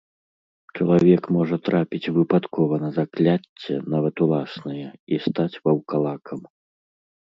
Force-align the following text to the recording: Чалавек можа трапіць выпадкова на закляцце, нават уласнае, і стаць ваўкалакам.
Чалавек 0.79 1.23
можа 1.35 1.59
трапіць 1.67 2.11
выпадкова 2.17 2.81
на 2.85 2.89
закляцце, 2.97 3.71
нават 3.97 4.15
уласнае, 4.29 4.83
і 5.15 5.25
стаць 5.31 5.51
ваўкалакам. 5.65 6.39